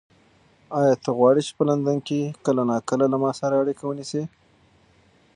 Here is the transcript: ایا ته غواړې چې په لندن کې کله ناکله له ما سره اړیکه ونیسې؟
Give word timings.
ایا 0.79 0.93
ته 1.03 1.09
غواړې 1.17 1.41
چې 1.47 1.51
په 1.57 1.63
لندن 1.69 1.97
کې 2.07 2.19
کله 2.45 2.61
ناکله 2.71 3.05
له 3.13 3.17
ما 3.23 3.31
سره 3.39 3.55
اړیکه 3.61 3.83
ونیسې؟ 3.85 4.21